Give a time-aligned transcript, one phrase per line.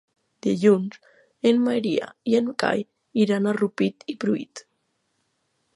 [0.45, 0.95] Dilluns
[1.49, 2.83] en Maria i en Cai
[3.27, 4.65] iran a Rupit i Pruit.